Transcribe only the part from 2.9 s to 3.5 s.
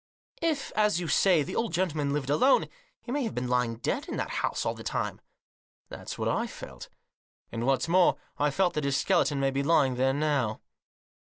he may have been